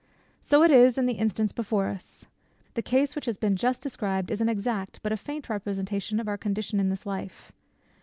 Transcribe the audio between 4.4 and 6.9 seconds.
an exact, but a faint representation of our condition in